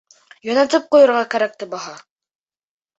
Йүнәтеп 0.47 0.89
ҡуйырға 0.97 1.21
кәрәк 1.37 1.57
тә 1.63 1.71
баһа! 1.77 1.97